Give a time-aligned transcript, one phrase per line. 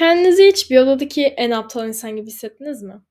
[0.00, 3.02] Kendinizi hiç bir odadaki en aptal insan gibi hissettiniz mi?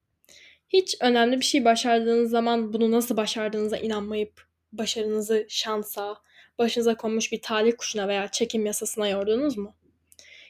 [0.69, 6.17] Hiç önemli bir şey başardığınız zaman bunu nasıl başardığınıza inanmayıp başarınızı şansa,
[6.57, 9.75] başınıza konmuş bir talih kuşuna veya çekim yasasına yordunuz mu?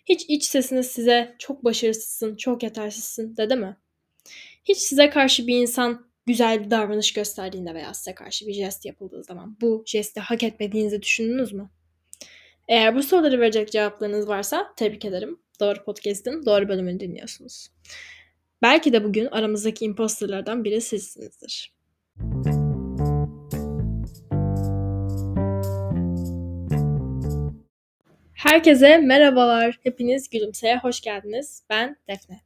[0.06, 3.78] Hiç iç sesiniz size çok başarısızsın, çok yetersizsin dedi mi?
[4.64, 9.24] Hiç size karşı bir insan güzel bir davranış gösterdiğinde veya size karşı bir jest yapıldığı
[9.24, 11.70] zaman bu jesti hak etmediğinizi düşündünüz mü?
[12.68, 15.40] Eğer bu soruları verecek cevaplarınız varsa tebrik ederim.
[15.60, 17.70] Doğru Podcast'ın doğru bölümünü dinliyorsunuz.
[18.62, 21.74] Belki de bugün aramızdaki imposterlardan biri sizsinizdir.
[28.34, 29.80] Herkese merhabalar.
[29.84, 31.64] Hepiniz Gülümse'ye hoş geldiniz.
[31.70, 32.42] Ben Defne.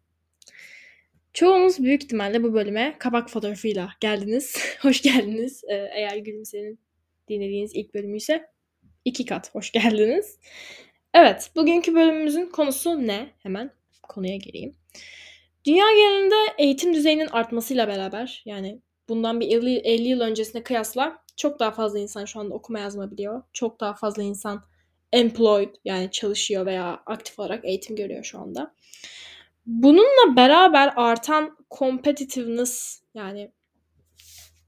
[1.34, 4.57] Çoğunuz büyük ihtimalle bu bölüme kabak fotoğrafıyla geldiniz.
[4.82, 5.63] hoş geldiniz.
[5.68, 6.80] Ee, eğer Gülümse'nin
[7.30, 8.48] dinlediğiniz ilk bölümü ise
[9.05, 10.40] iki kat hoş geldiniz.
[11.13, 13.30] Evet, bugünkü bölümümüzün konusu ne?
[13.44, 13.71] Hemen
[14.04, 14.76] konuya gireyim.
[15.66, 21.60] Dünya genelinde eğitim düzeyinin artmasıyla beraber yani bundan bir 50, 50 yıl öncesine kıyasla çok
[21.60, 23.43] daha fazla insan şu anda okuma yazma biliyor.
[23.54, 24.63] Çok daha fazla insan
[25.12, 28.73] employed yani çalışıyor veya aktif olarak eğitim görüyor şu anda.
[29.66, 33.51] Bununla beraber artan competitiveness yani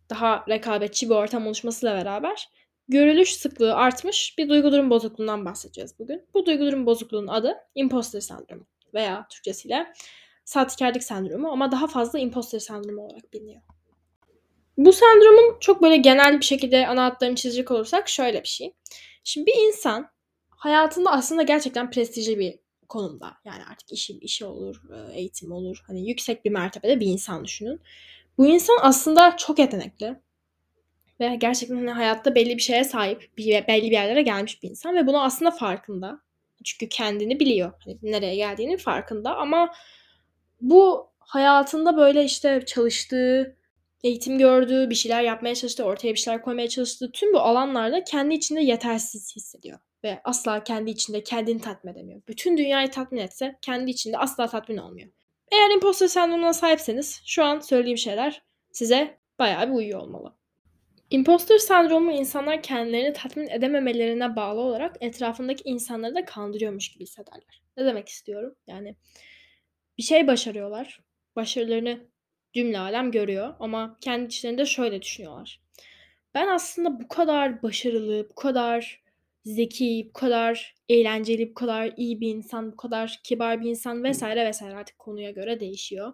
[0.10, 2.50] daha rekabetçi bir ortam oluşmasıyla beraber
[2.88, 6.26] görülüş sıklığı artmış bir duygu durum bozukluğundan bahsedeceğiz bugün.
[6.34, 9.94] Bu duygu durum bozukluğunun adı imposter sendromu veya Türkçesiyle
[10.46, 13.62] sahtekarlık sendromu ama daha fazla imposter sendromu olarak biliniyor.
[14.78, 18.74] Bu sendromun çok böyle genel bir şekilde ana hatlarını çizecek olursak şöyle bir şey.
[19.24, 20.10] Şimdi bir insan
[20.50, 23.34] hayatında aslında gerçekten prestijli bir konumda.
[23.46, 25.84] Yani artık işi işi olur, e, eğitim olur.
[25.88, 27.82] Hani yüksek bir mertebede bir insan düşünün.
[28.38, 30.16] Bu insan aslında çok yetenekli
[31.20, 34.96] ve gerçekten hani hayatta belli bir şeye sahip, bir, belli bir yerlere gelmiş bir insan
[34.96, 36.20] ve bunu aslında farkında.
[36.64, 37.72] Çünkü kendini biliyor.
[37.86, 39.74] Hani nereye geldiğinin farkında ama
[40.62, 43.58] bu hayatında böyle işte çalıştığı,
[44.04, 48.36] eğitim gördüğü, bir şeyler yapmaya çalıştığı, ortaya bir şeyler koymaya çalıştığı tüm bu alanlarda kendi
[48.36, 49.80] içinde yetersiz hissediyor.
[50.04, 52.22] Ve asla kendi içinde kendini tatmin edemiyor.
[52.28, 55.10] Bütün dünyayı tatmin etse kendi içinde asla tatmin olmuyor.
[55.52, 60.36] Eğer imposter sendromuna sahipseniz şu an söylediğim şeyler size bayağı bir uyuyor olmalı.
[61.10, 67.62] Imposter sendromu insanlar kendilerini tatmin edememelerine bağlı olarak etrafındaki insanları da kandırıyormuş gibi hissederler.
[67.78, 68.56] Ne demek istiyorum?
[68.68, 68.96] Yani
[69.98, 71.00] bir şey başarıyorlar.
[71.36, 72.00] Başarılarını
[72.54, 75.62] cümle alem görüyor ama kendi içlerinde şöyle düşünüyorlar.
[76.34, 79.04] Ben aslında bu kadar başarılı, bu kadar
[79.44, 84.46] zeki, bu kadar eğlenceli, bu kadar iyi bir insan, bu kadar kibar bir insan vesaire
[84.46, 86.14] vesaire artık konuya göre değişiyor.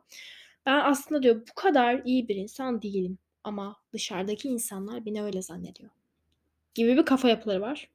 [0.66, 5.90] Ben aslında diyor bu kadar iyi bir insan değilim ama dışarıdaki insanlar beni öyle zannediyor.
[6.74, 7.90] Gibi bir kafa yapıları var.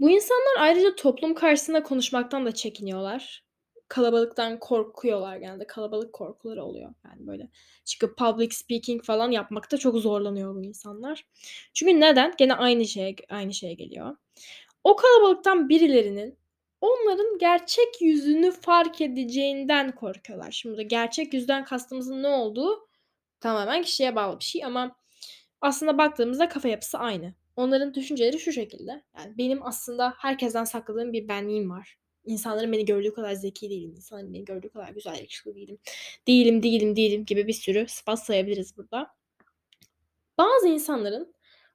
[0.00, 3.44] Bu insanlar ayrıca toplum karşısında konuşmaktan da çekiniyorlar.
[3.88, 5.66] Kalabalıktan korkuyorlar genelde.
[5.66, 6.94] Kalabalık korkuları oluyor.
[7.04, 7.48] Yani böyle
[7.84, 11.26] çıkıp public speaking falan yapmakta çok zorlanıyor bu insanlar.
[11.74, 12.34] Çünkü neden?
[12.38, 14.16] Gene aynı şeye aynı şeye geliyor.
[14.84, 16.38] O kalabalıktan birilerinin
[16.80, 20.50] onların gerçek yüzünü fark edeceğinden korkuyorlar.
[20.50, 22.87] Şimdi gerçek yüzden kastımızın ne olduğu
[23.40, 24.96] Tamamen kişiye bağlı bir şey ama
[25.60, 27.34] aslında baktığımızda kafa yapısı aynı.
[27.56, 29.02] Onların düşünceleri şu şekilde.
[29.18, 31.98] Yani benim aslında herkesten sakladığım bir benliğim var.
[32.24, 33.94] İnsanların beni gördüğü kadar zeki değilim.
[33.96, 35.78] İnsanların beni gördüğü kadar güzel yakışıklı değilim.
[36.26, 39.14] Değilim, değilim, değilim gibi bir sürü sıfat sayabiliriz burada.
[40.38, 41.34] Bazı insanların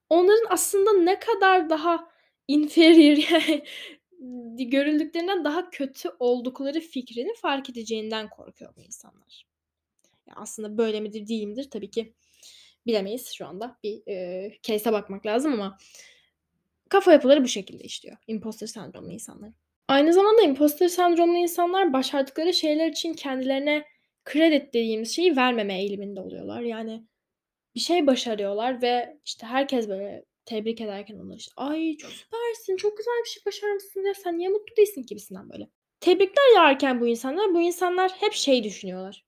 [0.10, 2.10] onların aslında ne kadar daha
[2.48, 3.64] inferior yani
[4.70, 9.53] görüldüklerinden daha kötü oldukları fikrini fark edeceğinden korkuyor bu insanlar.
[10.36, 12.14] Aslında böyle midir değil midir tabii ki
[12.86, 13.78] bilemeyiz şu anda.
[13.84, 15.78] Bir e, case'e bakmak lazım ama
[16.90, 18.18] kafa yapıları bu şekilde işliyor.
[18.28, 19.50] Imposter sendromlu insanlar.
[19.88, 23.86] Aynı zamanda imposter sendromlu insanlar başardıkları şeyler için kendilerine
[24.26, 26.62] kredi dediğimiz şeyi vermeme eğiliminde oluyorlar.
[26.62, 27.04] Yani
[27.76, 32.98] bir şey başarıyorlar ve işte herkes böyle tebrik ederken onları işte ay çok süpersin çok
[32.98, 35.70] güzel bir şey başarmışsın ya sen niye mutlu değilsin gibisinden böyle.
[36.00, 39.26] Tebrikler yağarken bu insanlar bu insanlar hep şey düşünüyorlar.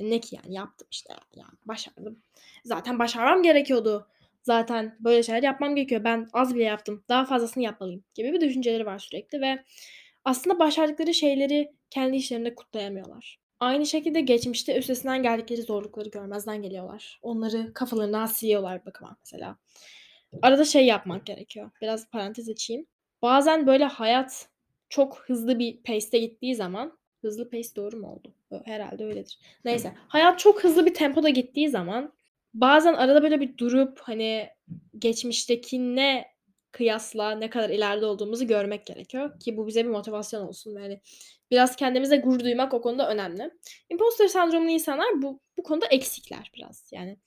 [0.00, 2.22] Ne ki yani yaptım işte yani başardım.
[2.64, 4.08] Zaten başarmam gerekiyordu.
[4.42, 6.04] Zaten böyle şeyler yapmam gerekiyor.
[6.04, 7.04] Ben az bile yaptım.
[7.08, 9.64] Daha fazlasını yapmalıyım gibi bir düşünceleri var sürekli ve
[10.24, 13.38] aslında başardıkları şeyleri kendi işlerinde kutlayamıyorlar.
[13.60, 17.18] Aynı şekilde geçmişte üstesinden geldikleri zorlukları görmezden geliyorlar.
[17.22, 19.56] Onları kafalarından siliyorlar bakıma mesela.
[20.42, 21.70] Arada şey yapmak gerekiyor.
[21.80, 22.86] Biraz parantez açayım.
[23.22, 24.48] Bazen böyle hayat
[24.88, 28.34] çok hızlı bir pace'te gittiği zaman Hızlı pace doğru mu oldu?
[28.64, 29.38] Herhalde öyledir.
[29.64, 29.94] Neyse.
[30.08, 32.12] Hayat çok hızlı bir tempoda gittiği zaman
[32.54, 34.48] bazen arada böyle bir durup hani
[34.98, 36.24] geçmiştekine
[36.72, 40.78] kıyasla ne kadar ileride olduğumuzu görmek gerekiyor ki bu bize bir motivasyon olsun.
[40.78, 41.00] Yani
[41.50, 43.50] biraz kendimize gurur duymak o konuda önemli.
[43.90, 46.90] Imposter sendromlu insanlar bu, bu konuda eksikler biraz.
[46.92, 47.18] Yani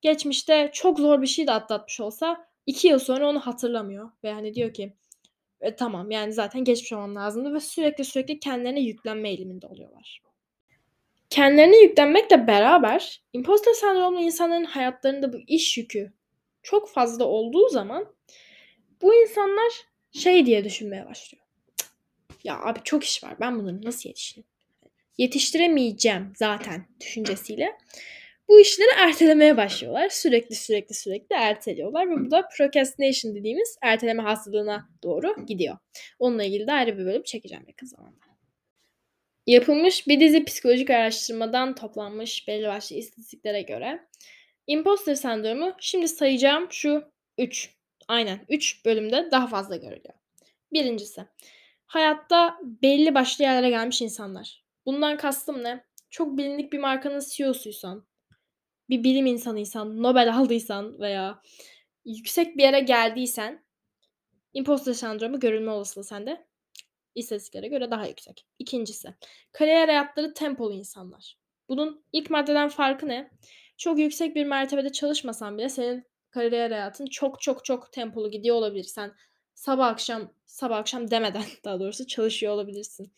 [0.00, 4.10] geçmişte çok zor bir şey de atlatmış olsa iki yıl sonra onu hatırlamıyor.
[4.24, 4.96] Ve hani diyor ki
[5.60, 10.22] e, tamam yani zaten geçmiş olmam lazımdı ve sürekli sürekli kendilerine yüklenme eğiliminde oluyorlar.
[11.30, 16.12] Kendilerine yüklenmekle beraber imposter sendromlu insanların hayatlarında bu iş yükü
[16.62, 18.14] çok fazla olduğu zaman
[19.02, 19.72] bu insanlar
[20.12, 21.44] şey diye düşünmeye başlıyor.
[22.44, 24.48] Ya abi çok iş var ben bunları nasıl yetiştireyim?
[25.18, 27.78] Yetiştiremeyeceğim zaten düşüncesiyle
[28.48, 30.08] bu işleri ertelemeye başlıyorlar.
[30.08, 35.78] Sürekli sürekli sürekli erteliyorlar ve bu da procrastination dediğimiz erteleme hastalığına doğru gidiyor.
[36.18, 38.25] Onunla ilgili de ayrı bir bölüm çekeceğim yakın zamanda.
[39.46, 44.08] Yapılmış bir dizi psikolojik araştırmadan toplanmış belli başlı istatistiklere göre
[44.66, 47.04] imposter sendromu şimdi sayacağım şu
[47.38, 47.76] 3.
[48.08, 50.14] Aynen 3 bölümde daha fazla görülüyor.
[50.72, 51.26] Birincisi
[51.86, 54.64] hayatta belli başlı yerlere gelmiş insanlar.
[54.86, 55.84] Bundan kastım ne?
[56.10, 58.06] Çok bilindik bir markanın CEO'suysan,
[58.90, 61.42] bir bilim insanıysan, Nobel aldıysan veya
[62.04, 63.64] yüksek bir yere geldiysen
[64.52, 66.46] imposter sendromu görülme olasılığı sende
[67.16, 68.46] istatistiklere göre daha yüksek.
[68.58, 69.14] İkincisi,
[69.52, 71.36] kariyer hayatları tempolu insanlar.
[71.68, 73.30] Bunun ilk maddeden farkı ne?
[73.76, 78.84] Çok yüksek bir mertebede çalışmasan bile senin kariyer hayatın çok çok çok tempolu gidiyor olabilir.
[78.84, 79.12] Sen
[79.54, 83.12] sabah akşam sabah akşam demeden daha doğrusu çalışıyor olabilirsin.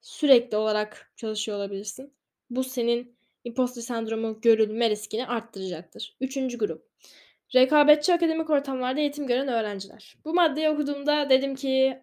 [0.00, 2.14] Sürekli olarak çalışıyor olabilirsin.
[2.50, 6.16] Bu senin imposter sendromu görülme riskini arttıracaktır.
[6.20, 6.90] Üçüncü grup.
[7.54, 10.16] Rekabetçi akademik ortamlarda eğitim gören öğrenciler.
[10.24, 12.02] Bu maddeyi okuduğumda dedim ki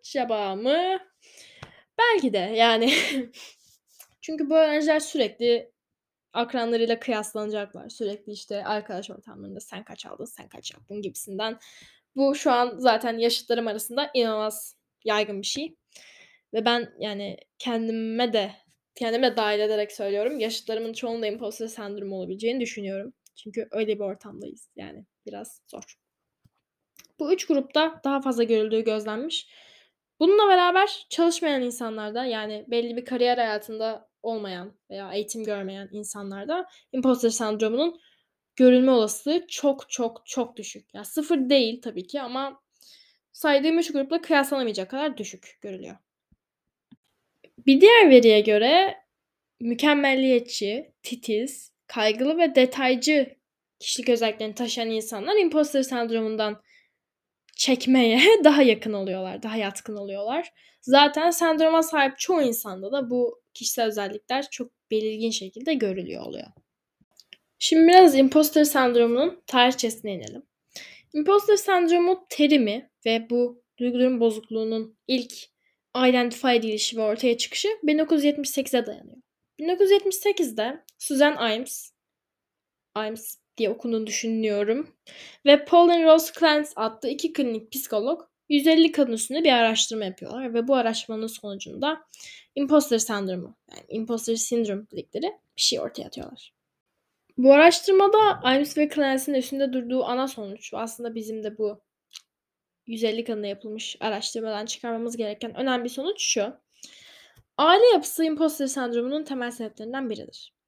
[0.00, 0.98] acaba mı?
[1.98, 2.94] Belki de yani.
[4.20, 5.72] Çünkü bu öğrenciler sürekli
[6.32, 7.88] akranlarıyla kıyaslanacaklar.
[7.88, 11.58] Sürekli işte arkadaş ortamlarında sen kaç aldın, sen kaç yaptın gibisinden.
[12.16, 15.76] Bu şu an zaten yaşıtlarım arasında inanılmaz yaygın bir şey.
[16.54, 18.52] Ve ben yani kendime de
[18.94, 20.38] kendime dahil ederek söylüyorum.
[20.38, 23.12] Yaşıtlarımın çoğunda imposter sendromu olabileceğini düşünüyorum.
[23.36, 24.68] Çünkü öyle bir ortamdayız.
[24.76, 25.98] Yani biraz zor.
[27.18, 29.48] Bu üç grupta daha fazla görüldüğü gözlenmiş.
[30.20, 37.30] Bununla beraber çalışmayan insanlarda yani belli bir kariyer hayatında olmayan veya eğitim görmeyen insanlarda imposter
[37.30, 38.00] sendromunun
[38.56, 40.94] görülme olasılığı çok çok çok düşük.
[40.94, 42.60] Yani sıfır değil tabii ki ama
[43.32, 45.96] saydığım üç grupla kıyaslanamayacak kadar düşük görülüyor.
[47.66, 48.96] Bir diğer veriye göre
[49.60, 53.36] mükemmelliyetçi, titiz, kaygılı ve detaycı
[53.78, 56.62] kişilik özelliklerini taşıyan insanlar imposter sendromundan
[57.60, 60.52] çekmeye daha yakın oluyorlar, daha yatkın oluyorlar.
[60.82, 66.46] Zaten sendroma sahip çoğu insanda da bu kişisel özellikler çok belirgin şekilde görülüyor oluyor.
[67.58, 70.42] Şimdi biraz imposter sendromunun tarihçesine inelim.
[71.14, 75.32] Imposter sendromu terimi ve bu duyguların bozukluğunun ilk
[76.08, 79.18] identify edilişi ve ortaya çıkışı 1978'e dayanıyor.
[79.60, 81.92] 1978'de Susan Imes,
[82.96, 84.96] Imes diye okunduğunu düşünüyorum.
[85.46, 90.68] Ve Pauline Rose Clance adlı iki klinik psikolog 150 kadın üstünde bir araştırma yapıyorlar ve
[90.68, 92.06] bu araştırmanın sonucunda
[92.54, 95.26] imposter sendromu yani imposter sindrom dedikleri
[95.56, 96.54] bir şey ortaya atıyorlar.
[97.38, 101.82] Bu araştırmada Imes ve Clance'in üstünde durduğu ana sonuç aslında bizim de bu
[102.86, 106.54] 150 kadına yapılmış araştırmadan çıkarmamız gereken önemli sonuç şu.
[107.56, 110.59] Aile yapısı imposter sendromunun temel sebeplerinden biridir.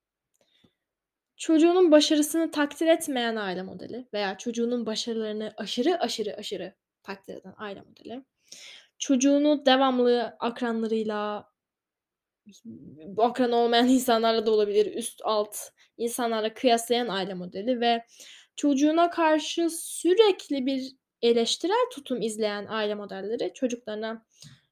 [1.43, 7.81] Çocuğunun başarısını takdir etmeyen aile modeli veya çocuğunun başarılarını aşırı aşırı aşırı takdir eden aile
[7.81, 8.25] modeli.
[8.99, 11.51] Çocuğunu devamlı akranlarıyla
[13.19, 15.57] akran olmayan insanlarla da olabilir, üst alt
[15.97, 18.07] insanlarla kıyaslayan aile modeli ve
[18.57, 24.27] çocuğuna karşı sürekli bir eleştirel tutum izleyen aile modelleri çocuklarına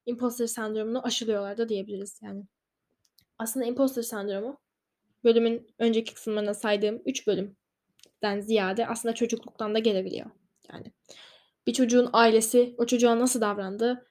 [0.06, 2.42] imposter sendromunu aşılıyorlar da diyebiliriz yani.
[3.38, 4.60] Aslında imposter sendromu
[5.24, 10.30] bölümün önceki kısımlarına saydığım 3 bölümden ziyade aslında çocukluktan da gelebiliyor.
[10.72, 10.86] Yani
[11.66, 14.06] bir çocuğun ailesi o çocuğa nasıl davrandı?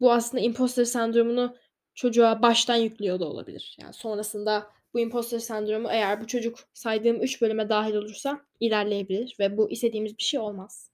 [0.00, 1.56] Bu aslında imposter sendromunu
[1.94, 3.76] çocuğa baştan yüklüyor da olabilir.
[3.80, 9.56] Yani sonrasında bu imposter sendromu eğer bu çocuk saydığım 3 bölüme dahil olursa ilerleyebilir ve
[9.56, 10.90] bu istediğimiz bir şey olmaz.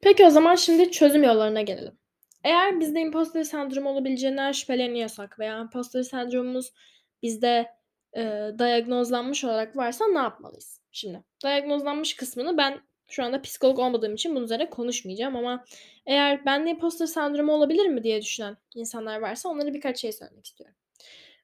[0.00, 1.98] Peki o zaman şimdi çözüm yollarına gelelim.
[2.44, 6.72] Eğer bizde imposter sendromu olabileceğinden şüpheleniyorsak veya imposter sendromumuz
[7.22, 7.66] bizde
[8.16, 10.80] e, diagnozlanmış olarak varsa ne yapmalıyız?
[10.92, 15.64] Şimdi diagnozlanmış kısmını ben şu anda psikolog olmadığım için bunun üzerine konuşmayacağım ama
[16.06, 20.76] eğer bende imposter sendromu olabilir mi diye düşünen insanlar varsa onlara birkaç şey söylemek istiyorum.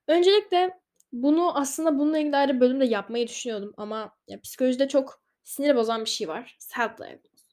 [0.09, 0.81] Öncelikle
[1.13, 6.11] bunu aslında bununla ilgili ayrı bölümde yapmayı düşünüyordum ama ya, psikolojide çok sinir bozan bir
[6.11, 6.57] şey var.
[6.59, 7.49] Self diagnosis.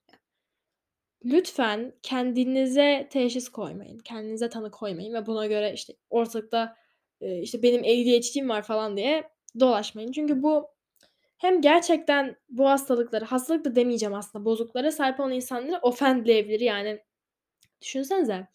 [1.25, 3.99] lütfen kendinize teşhis koymayın.
[3.99, 6.75] Kendinize tanı koymayın ve buna göre işte ortalıkta
[7.21, 9.29] e, işte benim ADHD'm var falan diye
[9.59, 10.11] dolaşmayın.
[10.11, 10.67] Çünkü bu
[11.37, 16.59] hem gerçekten bu hastalıkları, hastalık da demeyeceğim aslında, bozukluklara sahip olan insanları offendleyebilir.
[16.59, 16.99] Yani
[17.81, 18.47] düşünsenize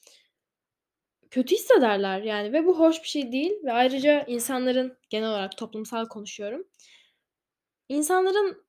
[1.31, 6.09] kötü hissederler yani ve bu hoş bir şey değil ve ayrıca insanların genel olarak toplumsal
[6.09, 6.65] konuşuyorum.
[7.89, 8.65] İnsanların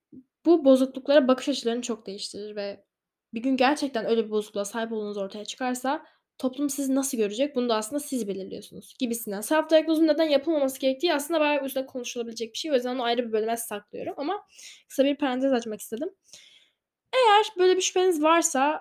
[0.46, 2.84] bu bozukluklara bakış açılarını çok değiştirir ve
[3.34, 6.06] bir gün gerçekten öyle bir bozukluğa sahip olduğunuz ortaya çıkarsa
[6.38, 9.40] toplum sizi nasıl görecek bunu da aslında siz belirliyorsunuz gibisinden.
[9.40, 12.70] Self diagnose'un neden yapılmaması gerektiği aslında bayağı üstüne konuşulabilecek bir şey.
[12.70, 14.46] O yüzden onu ayrı bir bölüme saklıyorum ama
[14.88, 16.08] kısa bir parantez açmak istedim.
[17.12, 18.80] Eğer böyle bir şüpheniz varsa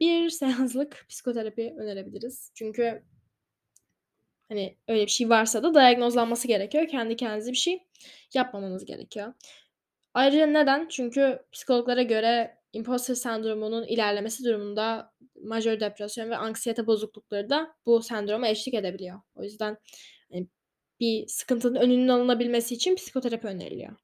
[0.00, 2.52] bir seanslık psikoterapi önerebiliriz.
[2.54, 3.02] Çünkü
[4.48, 6.88] hani öyle bir şey varsa da diagnozlanması gerekiyor.
[6.88, 7.86] Kendi kendinize bir şey
[8.34, 9.34] yapmamanız gerekiyor.
[10.14, 10.88] Ayrıca neden?
[10.88, 15.12] Çünkü psikologlara göre imposter sendromunun ilerlemesi durumunda
[15.44, 19.20] majör depresyon ve anksiyete bozuklukları da bu sendroma eşlik edebiliyor.
[19.34, 19.76] O yüzden
[20.32, 20.48] hani
[21.00, 23.96] bir sıkıntının önünün alınabilmesi için psikoterapi öneriliyor.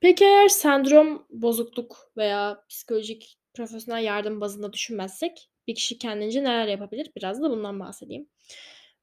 [0.00, 7.10] Peki eğer sendrom, bozukluk veya psikolojik profesyonel yardım bazında düşünmezsek bir kişi kendince neler yapabilir?
[7.16, 8.28] Biraz da bundan bahsedeyim.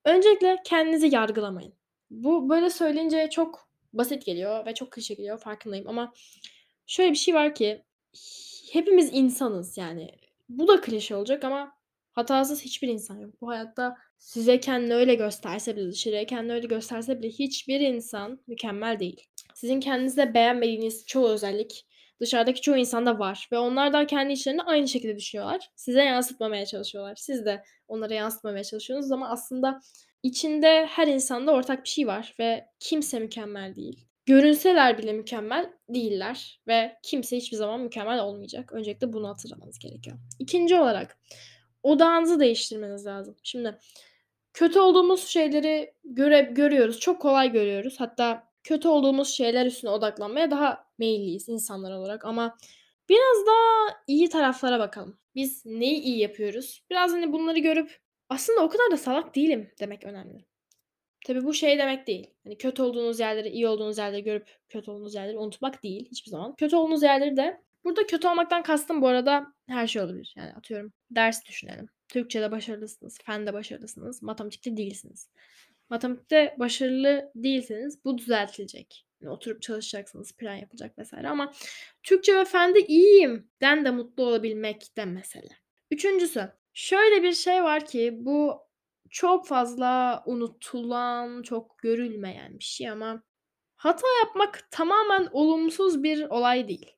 [0.05, 1.73] Öncelikle kendinizi yargılamayın.
[2.09, 6.13] Bu böyle söyleyince çok basit geliyor ve çok klişe geliyor farkındayım ama
[6.87, 7.83] şöyle bir şey var ki
[8.71, 10.11] hepimiz insanız yani.
[10.57, 11.73] Bu da klişe olacak ama
[12.11, 13.41] hatasız hiçbir insan yok.
[13.41, 18.99] Bu hayatta size kendini öyle gösterse bile, dışarıya kendini öyle gösterse bile hiçbir insan mükemmel
[18.99, 19.21] değil.
[19.55, 21.85] Sizin kendinizde beğenmediğiniz çoğu özellik
[22.21, 25.69] dışarıdaki çoğu insanda var ve onlar da kendi içlerinde aynı şekilde düşünüyorlar.
[25.75, 27.15] Size yansıtmamaya çalışıyorlar.
[27.15, 29.81] Siz de onlara yansıtmamaya çalışıyorsunuz ama aslında
[30.23, 34.07] içinde her insanda ortak bir şey var ve kimse mükemmel değil.
[34.25, 38.73] Görünseler bile mükemmel değiller ve kimse hiçbir zaman mükemmel olmayacak.
[38.73, 40.17] Öncelikle bunu hatırlamanız gerekiyor.
[40.39, 41.17] İkinci olarak
[41.83, 43.35] odağınızı değiştirmeniz lazım.
[43.43, 43.77] Şimdi
[44.53, 46.99] kötü olduğumuz şeyleri göre görüyoruz.
[46.99, 47.95] Çok kolay görüyoruz.
[47.99, 52.57] Hatta kötü olduğumuz şeyler üstüne odaklanmaya daha meyilliyiz insanlar olarak ama
[53.09, 55.19] biraz daha iyi taraflara bakalım.
[55.35, 56.83] Biz neyi iyi yapıyoruz?
[56.89, 57.99] Biraz hani bunları görüp
[58.29, 60.45] aslında o kadar da salak değilim demek önemli.
[61.23, 62.29] Tabi bu şey demek değil.
[62.43, 66.55] Hani kötü olduğunuz yerleri, iyi olduğunuz yerleri görüp kötü olduğunuz yerleri unutmak değil hiçbir zaman.
[66.55, 70.33] Kötü olduğunuz yerleri de burada kötü olmaktan kastım bu arada her şey olabilir.
[70.37, 71.87] Yani atıyorum ders düşünelim.
[72.07, 75.29] Türkçe'de başarılısınız, fende başarılısınız, matematikte değilsiniz.
[75.89, 79.05] Matematikte başarılı değilseniz bu düzeltilecek.
[79.21, 81.53] Yani oturup çalışacaksınız, plan yapılacak vesaire ama
[82.03, 85.49] Türkçe ve fende iyiyim den de mutlu olabilmek de mesele.
[85.91, 88.59] Üçüncüsü, şöyle bir şey var ki bu
[89.13, 93.23] çok fazla unutulan, çok görülmeyen bir şey ama
[93.75, 96.91] hata yapmak tamamen olumsuz bir olay değil.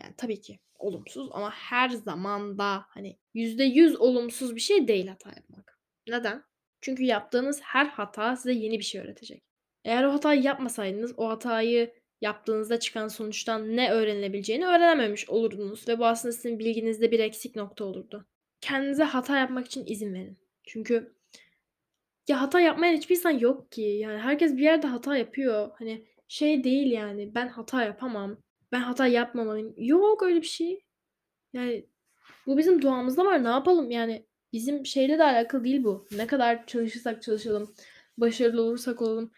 [0.00, 5.28] Yani tabii ki olumsuz ama her zaman da hani %100 olumsuz bir şey değil hata
[5.28, 5.78] yapmak.
[6.08, 6.44] Neden?
[6.80, 9.42] Çünkü yaptığınız her hata size yeni bir şey öğretecek.
[9.84, 16.06] Eğer o hatayı yapmasaydınız o hatayı yaptığınızda çıkan sonuçtan ne öğrenilebileceğini öğrenememiş olurdunuz ve bu
[16.06, 18.26] aslında sizin bilginizde bir eksik nokta olurdu.
[18.60, 20.38] Kendinize hata yapmak için izin verin.
[20.66, 21.21] Çünkü
[22.28, 23.82] ya hata yapmayan hiçbir insan yok ki.
[23.82, 25.70] Yani herkes bir yerde hata yapıyor.
[25.78, 28.38] Hani şey değil yani ben hata yapamam.
[28.72, 29.74] Ben hata yapmamalıyım.
[29.76, 30.84] Yok öyle bir şey.
[31.52, 31.86] Yani
[32.46, 33.44] bu bizim doğamızda var.
[33.44, 33.90] Ne yapalım?
[33.90, 36.06] Yani bizim şeyle de alakalı değil bu.
[36.12, 37.74] Ne kadar çalışırsak çalışalım,
[38.18, 39.32] başarılı olursak olalım.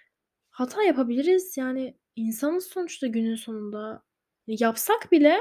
[0.50, 1.56] Hata yapabiliriz.
[1.56, 4.02] Yani insanız sonuçta günün sonunda.
[4.46, 5.38] Yapsak bile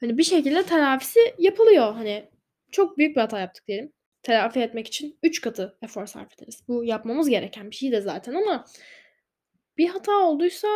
[0.00, 1.94] hani bir şekilde telafisi yapılıyor.
[1.94, 2.30] Hani
[2.72, 3.92] çok büyük bir hata yaptık diyelim
[4.24, 6.64] telafi etmek için 3 katı efor sarf ederiz.
[6.68, 8.64] Bu yapmamız gereken bir şey de zaten ama
[9.78, 10.68] bir hata olduysa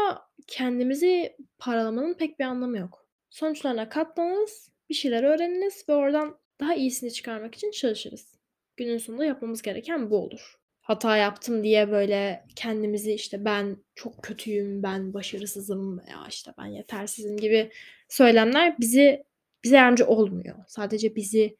[0.46, 3.08] kendimizi paralamanın pek bir anlamı yok.
[3.30, 8.38] Sonuçlarına katlanırız, bir şeyler öğreniriz ve oradan daha iyisini çıkarmak için çalışırız.
[8.76, 10.54] Günün sonunda yapmamız gereken bu olur.
[10.80, 17.36] Hata yaptım diye böyle kendimizi işte ben çok kötüyüm, ben başarısızım veya işte ben yetersizim
[17.36, 17.70] gibi
[18.08, 19.24] söylemler bizi
[19.64, 20.56] bize yardımcı olmuyor.
[20.66, 21.56] Sadece bizi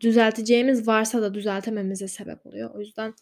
[0.00, 2.74] düzelteceğimiz varsa da düzeltememize sebep oluyor.
[2.74, 3.14] O yüzden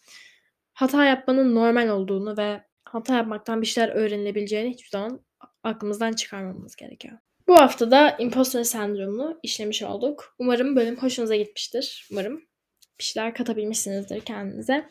[0.72, 5.20] hata yapmanın normal olduğunu ve hata yapmaktan bir şeyler öğrenilebileceğini hiçbir zaman
[5.62, 7.18] aklımızdan çıkarmamamız gerekiyor.
[7.48, 10.34] Bu hafta da imposter sendromunu işlemiş olduk.
[10.38, 12.08] Umarım bölüm hoşunuza gitmiştir.
[12.12, 12.42] Umarım
[12.98, 14.88] bir şeyler katabilmişsinizdir kendinize.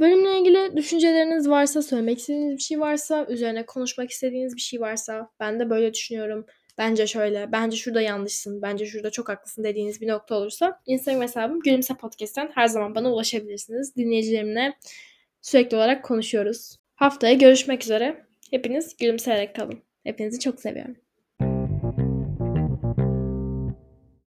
[0.00, 5.30] Bölümle ilgili düşünceleriniz varsa, söylemek istediğiniz bir şey varsa, üzerine konuşmak istediğiniz bir şey varsa,
[5.40, 6.46] ben de böyle düşünüyorum
[6.78, 11.60] bence şöyle, bence şurada yanlışsın, bence şurada çok haklısın dediğiniz bir nokta olursa Instagram hesabım
[11.60, 13.96] Gülümse Podcast'ten her zaman bana ulaşabilirsiniz.
[13.96, 14.74] Dinleyicilerimle
[15.42, 16.76] sürekli olarak konuşuyoruz.
[16.94, 18.26] Haftaya görüşmek üzere.
[18.50, 19.82] Hepiniz gülümseyerek kalın.
[20.04, 21.07] Hepinizi çok seviyorum.